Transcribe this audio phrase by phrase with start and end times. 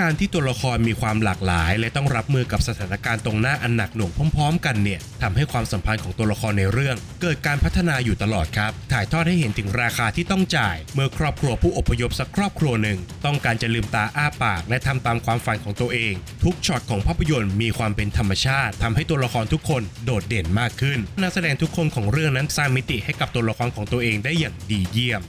[0.00, 16.14] การที่ตัวละครมีความหลากหลาย และต้องรับมือกับสถานการณ์ตรงหน้าอันหนักหน่วงพร้อมๆ กันเนี่ยทำให้ความสัมพันธ์ของตัวละครในเรื่อง เกิดการพัฒนาอยู่ตลอดครับ ถ่ายทอดให้เห็นถึงราคาที่ต้องจ่าย เมื่อครอบครัวผู้อพยพสักครอบครัวหนึ่ง ต้องการจะลืมตาอ้าปาก และทำตามความฝันของตัวเอง
[16.44, 25.22] ทุกช็อตของภาพยนตร์มีความเป็นธรรมชาติทำให้ตัวละครทุกคนโดดเด่นมากขึ้นนักแสดงทุกคนของเรื่องนั้นสร้างมิติให้กับตัวละครของตัวเองได้อย่างดีเยี่ยม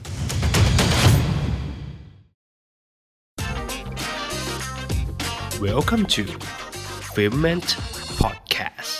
[5.69, 6.23] Welcome to
[7.15, 7.67] Filment
[8.21, 8.93] Podcast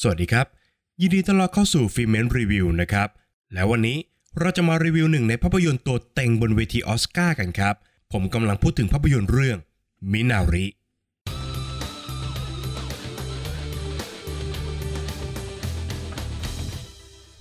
[0.00, 0.46] สวัสดีครับ
[1.00, 3.08] ยินดีต้อนรับเข้าสู่ฟิเมนรีวิวนะครับ
[3.54, 3.98] แล้ววันนี้
[4.40, 7.74] เราจะมารีวิวหนึ่งในภาพยนตร์ตัวเต็งบนเวทีออสการ์กันครับ
[8.12, 9.58] ผมกำลังพูดถึงภาพยนตร์เรื่อง
[10.12, 10.66] มินาริ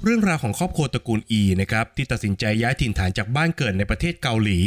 [0.03, 4.59] เรื่องราวของครอบครัวตระกูลอีนะครับที่ตัดสินใจย้ายถิ่นฐานจากบ้านเกิดในประเทศเกาหลี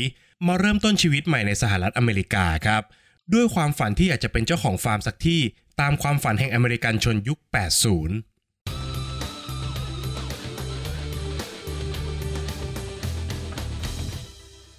[0.47, 2.83] มาเริ่มต้นชีวิตใหม่ในสหรัฐอเมริกาครับ
[3.35, 5.41] ด้วยความฝันที่อยากจะเป็นเจ้าของฟาร์มสักที่
[5.81, 7.47] ตามความฝันแห่งอเมริกันชนยุค 80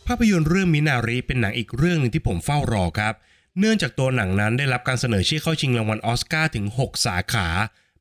[0.07, 3.13] ภาพยนตร์เรื่องมินาริเป็นหนังอีกเรื่องหนึ่งที่ผมเฝ้ารอครับ
[3.59, 7.47] เนื่องจากตัวหนังนั้นได้รับการเสนอชื่อเข้าชิงรางวัลออสการ์ถึง 6 สาขา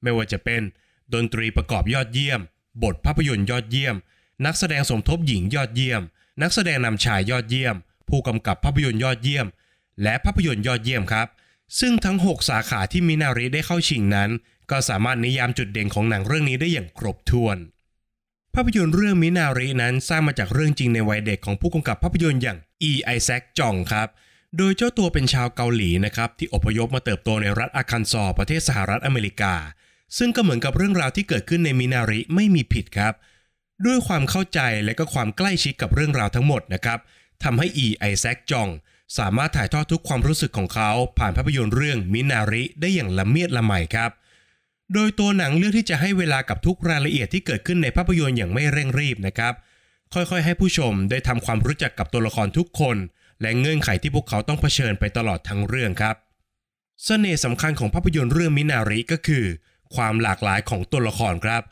[0.03, 0.62] ไม่ว่าจะเป็น
[1.15, 2.41] ดนตรีประกอบยอดเยี่ยม
[2.83, 3.97] บทภาพยนตร์ยอดเยี่ยม
[4.45, 6.03] นักแสดงสมทบหญิงยอดเยี่ยม
[6.42, 7.77] นักแสดงนำชายยอดเยี่ยม
[8.08, 9.47] ผู้กำกับภาพยนตร์ยอดเยี่ยม
[10.03, 11.28] และภาพยนตร์ยอดเยี่ยมครับ
[11.81, 14.31] ซึ่งทั้ง 6 สาขาที่มินาริได้เข้าชิงนั้น
[14.70, 17.56] ก็สามารถนิยามจุดเด่นของหนังเรื่องนี้ได้อย่างครบถ้วน
[18.55, 24.09] ภาพยนตร์เรื่องมินารินั้นสร้างมาจากเรื่องจริงในวัยเด็กของผู้กำกับภาพยนตร์อย่างอีไอแซคจองครับ
[24.56, 29.55] โดยเจ้าตัวเป็นชาวเกาหลีนะครับที่อพยพมาเติบโตในรัฐอาคันซอประเทศสหรัฐอเมริกา
[30.19, 33.14] ซึ่งก็เหมือนกับเรื่องราวที่เกิดขึ้นในมินาริไม่มีผิดครับ
[33.87, 36.98] ด้วยความเข้าใจและก็ความใกล้ชิดกับเรื่องราวทั้งหมดนะครับ
[37.45, 38.69] ทำให้อีไอแซคจอง
[39.19, 44.11] สามารถถ่ายทอดทุกความรู้สึกของเขาผ่านภาพยนตร์เรื่องมินาริได้อย่างละเมียดละไมครับ
[44.94, 49.55] โดยตัวหนังเลือกที่จะให้เวลากับทุกรายละเอียดที่เกิดขึ้นในภาพยนตร์อย่างไม่เร่งรีบนะครับ
[50.15, 52.97] ค่อยๆ ให้ผู้ชมได้ทำความรู้จักกับตัวละครทุกคน
[53.41, 56.16] และเงื่อนไขที่พวกเขาต้องเผชิญไปตลอดทั้งเรื่องครับ
[57.05, 59.45] เสน่ห์สำคัญของภาพยนตร์เรื่องมินาริก็คือ
[59.95, 61.62] ความหลากหลายของตัวละครครับ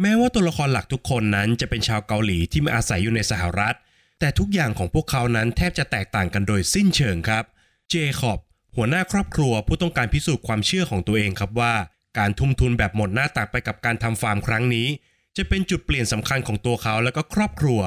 [0.00, 3.76] แม้ว่าตัวละครหลักทุกคนนั้นจะเป็นชาวเกาหลีที่มาอาศัยอยู่ในสหรัฐ
[4.20, 7.44] แต่ทุกอย่างของพวกเขานั้นแทบจะแตกต่างกันโดยสิ้นเชิงครับ
[7.90, 8.38] เจคอบ
[8.76, 11.74] หัวหน้าครอบครัวผู้ต้องการพิสูจน์ความเชื่อของตัวเองครับว่า
[12.18, 14.88] การทุ่มทุนแบบหมดหน้าตักไปกับการทำฟาร์มครั้งนี้
[15.36, 17.80] จะเป็นจุดเปลี่ยนสำคัญของตัวเขาและก็ครอบครัว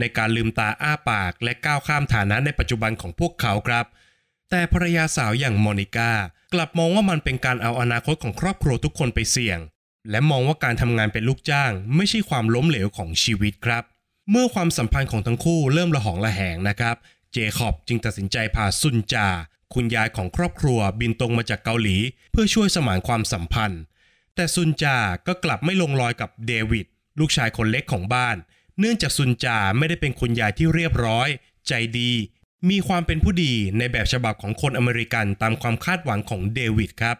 [0.00, 3.86] ในการลืมตาอ้าปาก และก้าวข้ามฐานะในปัจจุบันของพวกเขาครับ
[4.50, 6.12] แต่ภรรยาสาวอย่างมอนิก้า
[6.54, 9.58] กลับมองว่ามันเป็นการเอาอนาคตของครอบครัวทุกคนไปเสี่ยง
[10.10, 13.84] และมองว่าการทำงานเป็นลูกจ้าง ไม่ใช่ความล้มเหลวของชีวิตครับ
[14.30, 16.96] เมื่อความสัมพันธ์ของทั้งคู่เริ่มระหองระแหงนะครับ
[17.32, 19.28] เจคอบจึงตัดสินใจพาซุนจา
[19.74, 21.96] คุณยายของครอบครัวบินตรงมาจากเกาหลี
[22.32, 23.80] เพื่อช่วยสมานความสัมพันธ์
[24.34, 26.86] แต่ซุนจาก็กลับไม่ลงรอยกับเดวิด
[27.18, 28.36] ลูกชายคนเล็กของบ้าน
[28.78, 31.28] เนื่องจากซุนจาไม่ได้เป็นคุณยายที่เรียบร้อย
[31.68, 32.10] ใจดี
[32.70, 37.16] มีความเป็นผู้ดีในแบบฉบับของคนอเมริกันตามความคาดหวังของเดวิดครับ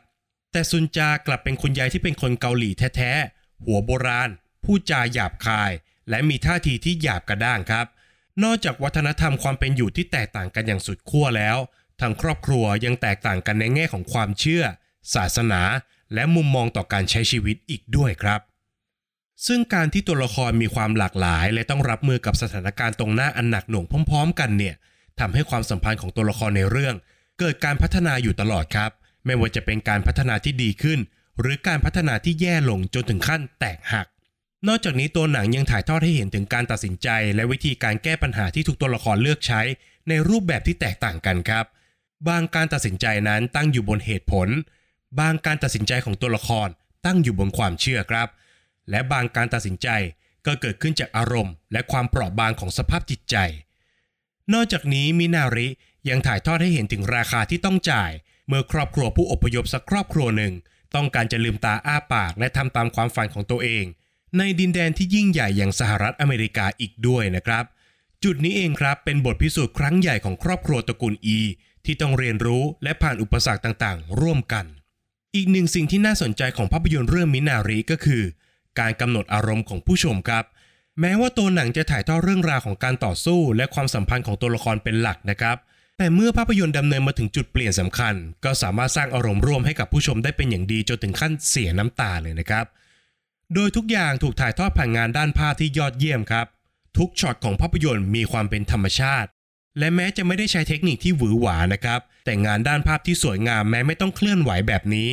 [0.54, 4.30] แต่ซุนจากลับเป็นคุณยายที่เป็นคนเกาหลีแท้ๆ หัวโบราณ
[4.64, 5.72] พูดจาหยาบคาย
[6.10, 7.86] และมีท่าทีที่หยาบกระด้างครับ
[8.42, 11.56] นอกจากวัฒนธรรมความเป็นอยู่ที่แตกต่างกันอย่างสุดขั้วแล้ว
[12.00, 14.64] ทางครอบครัวยังแตกต่างกันในแง่ของความเชื่อ
[15.14, 15.62] ศาสนา
[16.14, 18.40] และมุมมองต่อการใช้ชีวิตอีกด้วยครับ
[19.46, 24.74] ซึ่งการที่ตัวละครมีความหลากหลาย และต้องรับมือกับสถานการณ์ตรงหน้าอันหนักหน่วงพร้อม ๆ กันเนี่ย
[25.20, 26.94] ทำให้ความสัมพันธ์ของตัวละครในเรื่อง
[27.38, 28.92] เกิดการพัฒนาอยู่ตลอดครับ
[29.26, 30.98] ไม่ว่าจะเป็นการพัฒนาที่ดีขึ้น
[31.40, 34.06] หรือการพัฒนาที่แย่ลงจนถึงขั้นแตกหัก
[34.68, 39.60] นอกจากนี้ตัวหนังยังถ่ายทอดให้เห็นถึงการตัดสินใจ และวิธีการแก้ปัญหาที่ทุกตัวละครเลือกใช้
[40.08, 41.64] ในรูปแบบที่แตกต่างกันครับ
[42.28, 44.48] บางการตัดสินใจนั้นตั้งอยู่บนเหตุผล
[45.20, 46.68] บางการตัดสินใจของตัวละคร
[47.06, 48.28] ตั้งอยู่บนความเชื่อครับ
[48.90, 49.88] และบางการตัดสินใจ
[50.46, 53.36] ก็เกิดขึ้นจากอารมณ์ และความเปราะบางของสภาพจิตใจ
[54.52, 55.66] นอกจากนี้มินาริ
[56.08, 58.10] ยังถ่ายทอดให้เห็นถึงราคาที่ต้องจ่าย
[58.48, 60.52] เมื่อครอบครัวผู้อพยพสักครอบครัวหนึ่ง
[60.94, 63.84] ต้องการจะลืมตาอ้าปากและทำตามความฝันของตัวเอง
[64.38, 67.64] ในดินแดนที่ยิ่งใหญ่อย่างสหรัฐอเมริกาอีกด้วยนะครับ
[68.24, 71.38] จุดนี้เองครับเป็นบทพิสูจน์ครั้งใหญ่ของครอบครัวตระกูลอี
[71.84, 74.64] ที่ต้องเรียนรู้และผ่านอุปสรรคต่างๆ ร่วมกัน
[75.34, 78.22] อีกหนึ่งสิ่งที่น่าสนใจของภาพยนตร์เรื่องมินาริก็คือ
[78.80, 80.44] การกำหนดอารมณ์ของผู้ชมครับ
[81.00, 85.56] แม้ว่าตัวหนังจะถ่ายทอดเรื่องราวของการต่อสู้ และความสัมพันธ์ของตัวละครเป็นหลักนะครับ
[85.98, 88.14] แต่เมื่อภาพยนตร์ดำเนินมาถึงจุดเปลี่ยนสำคัญ
[88.44, 92.66] ก็สามารถสร้างอารมณ์ร่วมให้กับผู้ชมได้เป็นอย่างดีจนถึงขั้นเสียน้ำตาเลยนะครับ
[93.54, 96.46] โดยทุกอย่างถูกถ่ายทอดผ่านงานด้านภาพที่ยอดเยี่ยมครับ
[96.98, 99.28] ทุกช็อตของภาพยนตร์มีความเป็นธรรมชาติ
[99.78, 105.10] และแม้จะไม่ได้ใช้เทคนิคที่หวือหวานะครับ แต่งานด้านภาพที่สวยงามแม้ไม่ต้องเคลื่อนไหวแบบนี้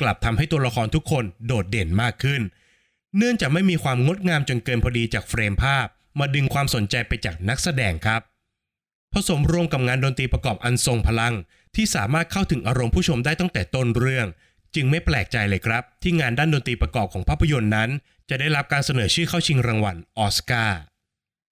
[0.00, 2.42] กลับทำให้ตัวละครทุกคนโดดเด่นมากขึ้น
[3.18, 5.86] เนื่องจากไม่มีความงดงามจนเกินพอดีจากเฟรมภาพ
[6.18, 8.20] มาดึงความสนใจไปจากนักแสดงครับ
[9.14, 11.34] ผสมรวมกับงานดนตรีประกอบอันทรงพลัง
[11.76, 14.26] ที่สามารถเข้าถึงอารมณ์ผู้ชมได้ตั้งแต่ต้นเรื่อง
[14.74, 17.90] จึงไม่แปลกใจเลยครับ ที่งานด้านดนตรีประกอบของภาพยนตร์นั้น
[18.30, 20.80] จะได้รับการเสนอชื่อเข้าชิงรางวัลออสการ์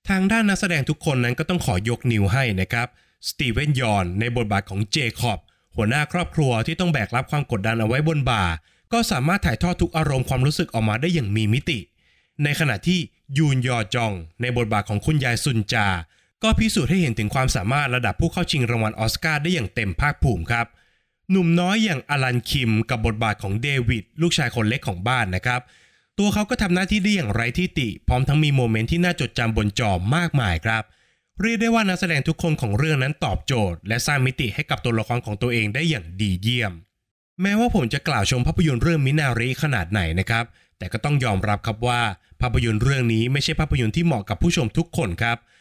[0.08, 2.88] ทางด้านนักแสดงทุกคนนั้นก็ต้องขอยกนิ้วให้นะครับ
[3.28, 5.38] สตีเวนยอนในบทบาทของเจคอบ
[5.76, 8.44] หัวหน้าครอบครัวที่ต้องแบกรับความกดดันเอาไว้บนบ่า
[8.92, 11.78] ก็สามารถถ่ายทอดทุกอารมณ์ความรู้สึกออกมาได้อย่างมีมิติ
[12.44, 12.98] ในขณะที่
[13.38, 15.88] ยูนยอจอง ในบทบาทของคุณยายซุนจา
[16.42, 20.66] ก็พิสูจน์ให้เห็นถึงความสามารถระดับผู้เข้าชิงรางวัลออสการ์ได้อย่างเต็มภาคภูมิครับ
[21.30, 25.60] หนุ่มน้อยอย่างอลันคิมกับบทบาทของเดวิดลูกชายคนเล็กของบ้านนะครับ
[26.18, 30.82] ตัวเขาก็ทำหน้าที่ได้อย่างไร้ที่ติ พร้อมทั้งมีโมเมนต์ที่น่าจดจำบนจอมากมายครับ
[31.40, 36.72] เรียกได้ว่านักแสดงทุกคนของเรื่องนั้นตอบโจทย์ และสร้างมิติให้กับตัวละครของตัวเองได้อย่างดีเยี่ยม
[37.42, 40.44] แม้ว่าผมจะกล่าวชมภาพยนตร์เรื่องมินาริขนาดไหนนะครับ
[40.78, 42.00] แต่ก็ต้องยอมรับครับว่า
[42.40, 45.51] ภาพยนตร์เรื่องนี้ไม่ใช่ภาพยนตร์ที่เหมาะกับผู้ชมทุกคนครับเ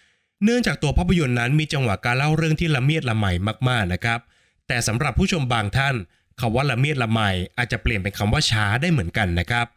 [0.43, 3.25] เนื่องจากตัวภาพยนตร์นั้นมีจังหวะการเล่าเรื่องที่ละเมียดละไม
[3.69, 4.19] มากๆนะครับ
[4.67, 5.95] แต่สำหรับผู้ชมบางท่าน
[6.39, 7.19] คำว่าละเมียดละไม
[7.57, 9.67] อาจจะเปลี่ยนเป็นคำว่าช้าได้เหมือนกันนะครับ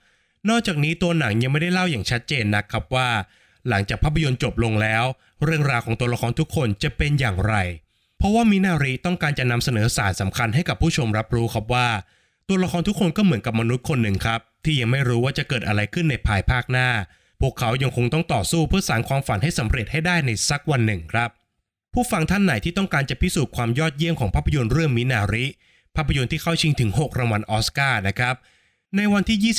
[0.48, 3.08] นอกจากนี้ตัวหนังยังไม่ได้เล่าอย่างชัดเจนนะครับว่า
[3.68, 5.04] หลังจากภาพยนตร์จบลงแล้ว
[5.44, 7.54] เรื่องราวของตัวละครทุกคนจะเป็นอย่างไร
[8.18, 11.88] เพราะว่ามินารีต้องการจะนำเสนอสารสำคัญให้กับผู้ชมรับรู้ครับว่า
[12.48, 16.88] ตัวละครทุกคนก็เหมือนกับมนุษย์คนหนึ่งครับ ที่ยังไม่รู้ว่าจะเกิดอะไรขึ้นในภายภาคหน้า
[17.46, 21.30] วกเขายังคงต้องต่อสู้เพื่อสานความฝันให้สำเร็จให้ได้ในสักวันหนึ่งครับ
[21.92, 25.46] ผู้ฟังท่านไหนที่ต้องการจะพิสูจน์ความยอดเยี่ยมของภาพยนตร์เรื่องมินาริ
[25.96, 28.34] ภาพยนตร์ที่เข้าชิงถึง 6 รางวัลออสการ์นะครับ
[28.96, 29.54] ในวันที่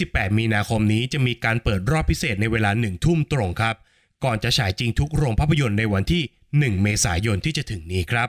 [0.00, 3.76] 25-28 มีนาคมนี้จะมีการเปิดรอบพิเศษในเวลา 1 ทุ่มตรงครับ
[4.24, 6.22] ก่อนจะฉายจริงทุกโรงภาพยนตร์ในวันที่
[6.52, 8.28] 1 เมษายนที่จะถึงนี้ครับ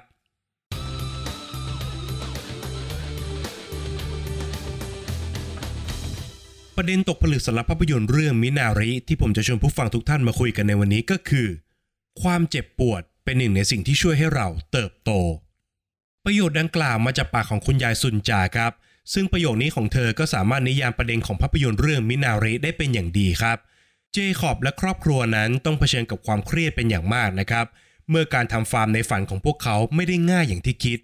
[6.81, 11.47] ประเด็นตกผลึกสำหรับภาพยนตร์เรื่องมินาริที่ผมจะชวนผู้ฟังทุกท่านมาคุยกันในวันนี้ก็คือ
[12.21, 15.11] ความเจ็บปวดเป็นหนึ่งในสิ่งที่ช่วยให้เราเติบโต
[16.25, 18.71] ประโยชน์ดังกล่าวมาจากปากของคุณยายซุนจาครับ
[19.13, 23.57] ซึ่งประโยคนี้ของเธอก็สามารถนิยามประเด็นของภาพยนตร์เรื่องมินาริได้เป็นอย่างดีครับ
[24.13, 27.65] เจคอบและครอบครัวนั้นต้องเผชิญกับความเครียดเป็นอย่างมากนะครับ
[28.09, 30.99] เมื่อการทำฟาร์มในฝันของพวกเขาไม่ได้ง่ายอย่างที่คิด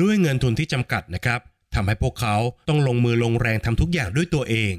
[0.00, 1.40] ด้วยเงินทุนที่จำกัดนะครับ
[1.74, 2.36] ทำให้พวกเขา
[2.68, 4.74] ต้องลงมือลงแรงทำทุกอย่างด้วยตัวเอง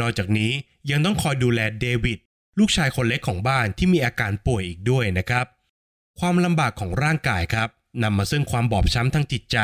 [0.00, 0.52] นอกจากนี้
[0.90, 2.18] ยังต้องคอยดูแลเดวิด
[2.58, 5.46] ลูกชายคนเล็กของบ้านที่มีอาการป่วยอีกด้วยนะครับ
[6.18, 7.68] ความลำบากของร่างกายครับ
[8.02, 9.58] นำมาซึ่งความบอบช้ำทางจิตใจ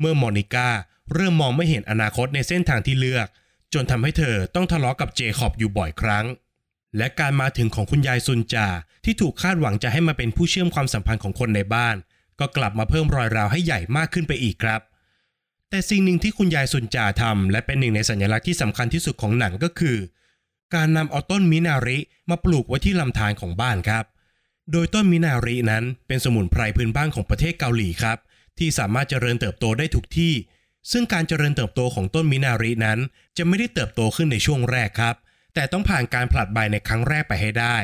[0.00, 0.68] เมื่อมอนิก้า
[1.12, 3.28] เริ่มมองไม่เห็นอนาคตในเส้นทางที่เลือก
[3.74, 6.26] จนทำให้เธอต้องทะเลาะกับเจคอบอยู่บ่อยครั้ง
[6.96, 8.68] และการมาถึงของคุณยายซุนจา
[9.04, 11.96] ที่ถูกคาดหวังจะให้มาเป็นผู้เชื่อมความสัมพันธ์ของคนในบ้าน
[12.40, 14.80] ก็กลับมาเพิ่มรอยราวให้ใหญ่มากขึ้นไปอีกครับ
[15.72, 19.96] แต่สิ่งหนึ่งที่คุณยายซุนจาทำและเป็นหนึ่งในสัญลักษณ์ที่สำคัญที่สุดของหนังก็คือ
[20.74, 21.98] การนำเอาต้นมินาริ
[22.30, 24.04] มาปลูกไว้ที่ลำธารของบ้านครับ
[24.72, 28.18] โดยต้นมินารินั้นเป็นสมุนไพรพื้นบ้านของประเทศเกาหลีครับ
[28.58, 30.34] ที่สามารถเจริญเติบโตได้ทุกที่
[30.90, 32.98] ซึ่งการเจริญเติบโตของต้นมินารินั้น
[33.36, 35.16] จะไม่ได้เติบโตขึ้นในช่วงแรกครับ
[35.54, 37.76] แต่ต้องผ่านการผลัดใบในครั้งแรกไปให้ได้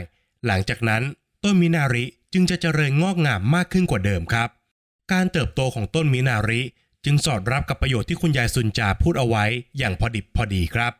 [0.46, 1.02] หลังจากนั้น
[1.44, 4.48] ต้นมินาริจึงจะเจริญงอกงามมากขึ้นกว่าเดิมครับ
[5.12, 6.62] การเติบโตของต้นมินาริ
[7.10, 9.44] จึงสอดรับกับประโยชน์ที่คุณยายซุนจาพูดเอาไว้
[9.79, 10.93] อย่างพอดิบพอดีครับ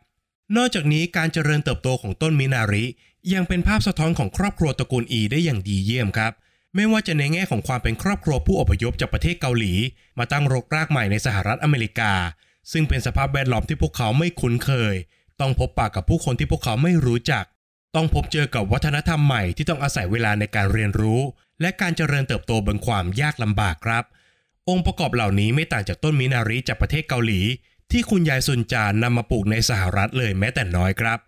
[0.57, 2.85] นอกจากนี้การเจริญเติบโตของต้นมินาริ
[3.33, 6.33] ยังเป็นภาพสะท้อนของครอบครัวตระกูลอีได้อย่างดีเยี่ยมครับ
[6.75, 9.75] ไม่ว่าจะในแง่ของความเป็นครอบครัวผู้อพยพจากประเทศเกาหลี
[10.19, 12.13] มาตั้งรกรากใหม่ในสหรัฐอเมริกา
[12.73, 14.95] ซึ่งเป็นสภาพแวดล้อมที่พวกเขาไม่คุ้นเคย
[15.41, 17.45] ต้องพบปะกับผู้คนที่พวกเขาไม่รู้จัก
[17.95, 21.21] ต้องพบเจอกับวัฒนธรรมใหม่ที่ต้องอาศัยเวลาในการเรียนรู้
[21.61, 24.05] และการเจริญเติบโตบนความยากลำบากครับ
[24.69, 27.41] องค์ประกอบเหล่านี้ไม่ต่างจากต้นมินาริจากประเทศเกาหลี
[27.91, 31.19] ที่คุณยายซุนจานนำมาปลูกในสหรัฐเลยแม้แต่น้อยครับ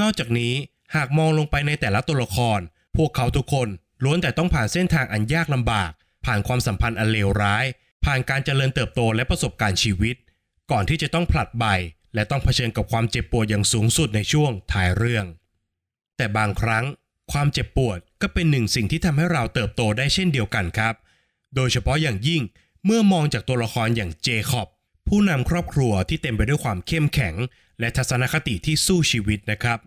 [0.00, 0.54] นอกจากนี้
[0.94, 2.60] หากมองลงไปในแต่ละตัวละคร
[2.96, 3.68] พวกเขาทุกคน
[4.04, 5.90] ล้วนแต่ต้องผ่านเส้นทางอันยากลำบาก
[6.24, 7.64] ผ่านความสัมพันธ์อันเลวร้าย
[8.04, 10.16] ผ่านการเจริญเติบโตและประสบการณ์ชีวิต
[10.70, 11.64] ก่อนที่จะต้องผลัดใบ
[12.14, 15.26] และต้องเผชิญกับความเจ็บปวดอย่างสูงสุดในช่วงท้ายเรื่อง
[16.16, 16.84] แต่บางครั้ง
[17.32, 20.94] ความเจ็บปวดก็เป็นหนึ่งสิ่งที่ทำให้เราเติบโตได้เช่นเดียวกันครับ
[21.54, 22.42] โดยเฉพาะอย่างยิ่ง
[22.84, 24.68] เมื่อมองจากตัวละครอย่างเจคอบ
[25.08, 27.34] ผู้นำครอบครัวที่เต็มไปด้วยความเข้มแข็ง
[27.80, 29.78] และทัศนคติที่สู้ชีวิตนะครับ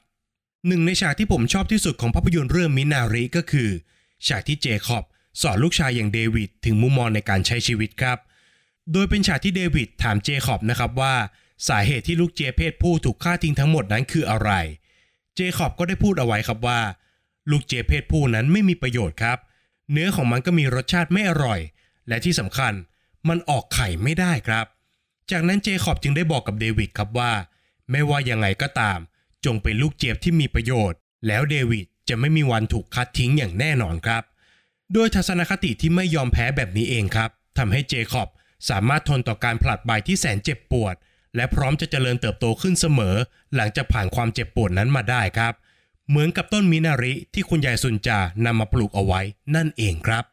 [0.68, 3.70] หนึ่งในฉากที่ผมชอบที่สุดของภาพยนตร์เรื่องมินาริก็คือ
[4.28, 5.04] ฉากที่เจคอบ
[5.42, 8.18] สอนลูกชายอย่างเดวิดถึงมุมมองในการใช้ชีวิตครับ
[8.92, 11.16] โดยเป็นฉากที่เดวิดถามเจคอบนะครับว่า
[11.68, 14.52] สาเหตุที่ลูกเจเพศผู้ถูกฆ่าทิ้งทั้งหมดนั้นคืออะไร
[15.36, 16.80] เจคอบก็ได้พูดเอาไว้ครับว่า
[17.52, 21.60] ลูกเจเพศผู้นั้นไม่มีประโยชน์ครับเเนื้อของมันก็มีรสชาติไม่อร่อย
[22.08, 22.74] และที่สำคัญ
[23.30, 24.66] มันออกไข่ไม่ได้ครับ
[25.32, 27.32] จากนั้นเจคอบจึงได้บอกกับเดวิดครับว่า
[27.92, 29.00] ไม่ว่ายังไงก็ตาม
[29.46, 34.24] จงเป็นลูกเจี๊ยบที่มีประโยชน์ แล้วเดวิดจะไม่มีวันถูกคัดทิ้งอย่างแน่นอนครับ
[34.94, 38.30] โดยทัศนคติที่ไม่ยอมแพ้แบบนี้เองครับทำให้เจคอบ
[38.70, 40.96] สามารถทนต่อการผลัดใบที่แสนเจ็บปวด
[41.36, 43.16] และพร้อมจะเจริญเติบโตขึ้นเสมอ
[43.56, 45.54] หลังจากผ่านความเจ็บปวดนั้นมาได้ครับ
[46.10, 49.22] เหมือนกับต้นมินาริที่คุณยายสุนจานำมาปลูกเอาไว้
[49.56, 50.26] นั่นเองครับ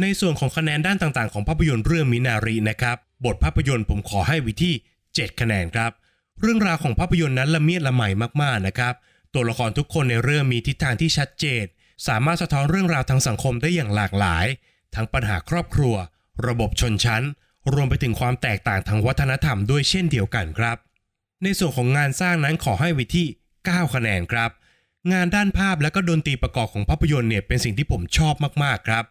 [0.00, 4.74] ในส่วนของคะแนนด้านต่างๆ ของภาพยนตร์เรื่องมินารินะครับ บทภาพยนตร์ผมขอให้วิที่
[5.06, 5.90] 7 คะแนนครับ
[6.40, 8.02] เรื่องราวของภาพยนตร์นั้นละเมียดละไม
[8.42, 8.94] มากๆนะครับ
[9.34, 11.64] ตัวละครทุกคนในเรื่องมีทิศทางที่ชัดเจน
[12.08, 14.46] สามารถสะท้อนเรื่องราวทางสังคมได้อย่างหลากหลาย
[14.94, 15.94] ทั้งปัญหาครอบครัว
[16.46, 17.22] ระบบชนชั้น
[17.74, 20.76] รวมไปถึงความแตกต่างทางวัฒนธรรมด้วยเช่นเดียวกันครับ
[21.42, 23.26] ในส่วนของงานสร้างนั้นขอให้ไว้ที่
[23.60, 24.50] 9 คะแนนครับ
[25.12, 29.04] งานด้านภาพและก็ดนตรีประกอบของภาพยนตร์เนี่ยเป็นสิ่งที่ผมชอบมากๆครับ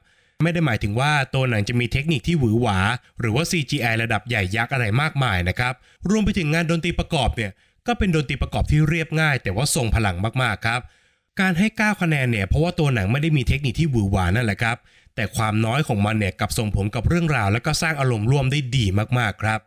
[0.43, 2.79] ไม่ได้หมายถึงว่าตัวหนังจะมีเทคนิคที่หวือหวา
[3.19, 5.73] หรือว่า CGI ระดับใหญ่ยักษ์อะไรมากมายนะครับ
[6.09, 7.51] รวมไปถึงงานดนตรีประกอบเนี่ย
[7.87, 10.81] ก็เป็นดนตรีประกอบที่เรียบง่าย แต่ว่าทรงพลังมากๆครับ
[11.39, 14.77] การให้ 9 คะแนนเนี่ยเพราะว่าตัวหนังไม่ได้มีเทคนิคที่หวือหวานั่นแหละครับ
[15.15, 18.85] แต่ความน้อยของมันเนี่ยกับส่งผลกับเรื่องราว และก็สร้างอารมณ์ร่วมได้ดี
[19.19, 19.59] มากๆครับ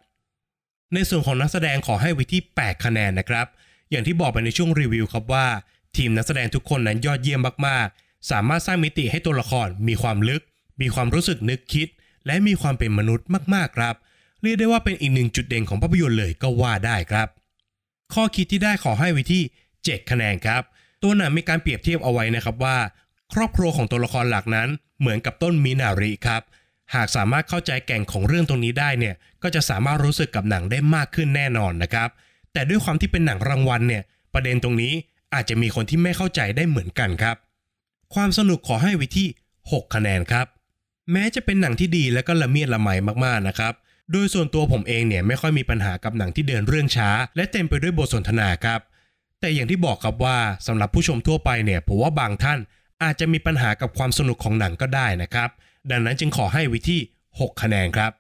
[0.95, 3.47] ในส่วนของนักแสดงขอให้ไว้ที่ 8 คะแนนนะครับ
[3.91, 5.47] อย่างที่บอกไปในช่วงรีวิวครับว่า
[5.97, 10.43] ทีมนักแสดงทุกคนนั้นยอดเยี่ยมมากๆ สามารถสร้างมิติให้ตัวละคร มีความลึก
[10.81, 11.89] มีความรู้สึกนึกคิด
[12.27, 13.95] และมีความเป็นมนุษย์มากๆครับ
[14.43, 17.29] เรียกได้ว่าเป็นอีกหนึ่งจุดเด่นของภาพยนตร์เลยก็ว่าได้ครับ
[18.15, 19.43] ข้อคิดที่ได้ขอให้ไว้ที่
[19.77, 20.63] 7 คะแนนครับ
[21.03, 22.77] ตัวหนังมีการเปรียบเทียบเอาไว้นะครับว่า
[23.33, 24.69] ครอบครัวของตัวละครหลักนั้น
[25.01, 26.43] เหมือนกับต้นมินาริครับ
[26.95, 32.09] หากสามารถเข้าใจแก่งของเรื่องตรงนี้ได้เนี่ยก็จะสามารถรู้สึกกับหนังได้มากขึ้นแน่นอนนะครับ
[32.53, 34.03] แต่ด้วยความที่เป็นหนังรางวัลเนี่ย
[34.35, 34.93] ประเด็นตรงนี้
[35.35, 37.37] อาจจะมีคนที่ไม่เข้าใจได้เหมือนกันครับ
[38.15, 39.29] ความสนุกขอให้ว้ที่
[39.63, 40.47] 6 คะแนนครับ
[41.13, 42.89] แม้จะเป็นหนังที่ดีและก็ละเมียดละไม
[43.25, 43.75] มากๆนะครับ
[44.13, 48.81] โดยส่วนตัวผมเองเนี่ยไม่ค่อยมีปัญหากับหนังที่เดินเรื่องช้า และเต็มไปด้วยบทสนทนาครับ
[49.41, 52.59] แต่อย่างที่บอกครับว่าสำหรับผู้ชมทั่วไปเนี่ยผมว่าบางท่าน
[53.05, 55.51] อาจจะมีปัญหากับความสนุกของหนังก็ได้นะครับ
[55.91, 57.01] ดังนั้นจึงขอให้ไว้ที่
[57.31, 58.13] 6 คะแนนครับ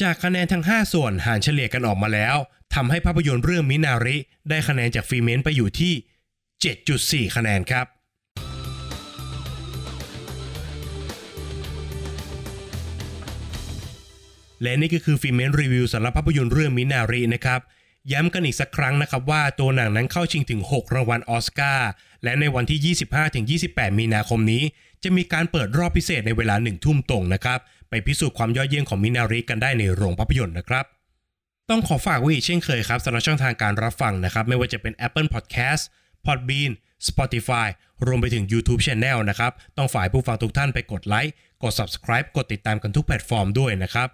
[0.00, 2.36] จากคะแนนทั้ง 5 ส่วนหารเฉลี่ยกันออกมาแล้ว
[2.74, 4.16] ทำให้ภาพยนตร์เรื่องมินาริ
[4.48, 7.86] ได้คะแนนจากฟีเมนต์ไปอยู่ที่ 7.4 คะแนนครับ
[14.62, 17.60] และนี่ก็คือฟิล์มเมนรีวิวสำหรับภาพยนตร์เรื่องมินารีนะครับ
[18.12, 21.90] ย้ำกันอีกสักครั้งนะครับว่าตัวหนังนั้นเข้าชิงถึง 6 รางวัลออสการ์
[22.24, 22.96] และในวันที่
[23.66, 24.62] 25-28 มีนาคมนี้
[25.02, 27.58] จะมีการเปิดรอบพิเศษในเวลา1ทุ่มตรงนะครับ
[27.90, 30.84] ไปพิสูจน์ความยอดเยี่ยมของมินารีกันได้ในโรงภาพยนตร์นะครับ
[31.70, 35.82] ต้องขอฝากไว้อีกเช่นเคยครับสำหรับช่องทางการรับฟังนะครับ ไม่ว่าจะเป็น Apple Podcast
[36.26, 36.72] Podbean
[37.08, 37.68] Spotify
[38.06, 44.08] รวมไปถึง YouTube Channel นะครับ ต้องฝากผู้ฟังทุกท่านไปกดไลค์กด Subscribe กดติดตามกันทุกแพลตฟอร์มด้วยนะครับ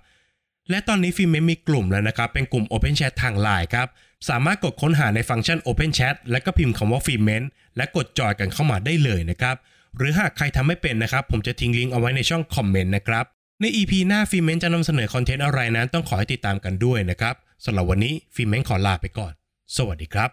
[0.70, 3.88] และตอนนี้ฟิล์มเมนมีกลุ่มแล้วนะครับ เป็นกลุ่ม Open Chat ทางไลน์ครับ
[4.28, 7.42] สามารถกดค้นหาในฟังก์ชัน Open Chat และก็พิมพ์คำว่าฟิล์มเมน
[7.76, 9.56] และกดจอยกันเข้ามาได้เลยนะครับ
[9.96, 13.24] หรือหากใครทำไม่เป็นนะครับ ผมจะทิ้งลิงก์เอาไว้ในช่องคอมเมนต์นะครับ
[13.60, 19.32] ใน EP หน้าฟิล์มเมนจะนำเสนอคอนเทนต์อะไรนั้นต้องขอให้ติดตามกันด้วยนะครับสำหรับวันนี้ฟิล์มเมนขอลาไปก่อน
[19.76, 20.30] สวัสดีครับ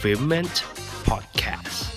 [0.00, 0.56] f i l m e n t
[1.08, 1.89] Podcast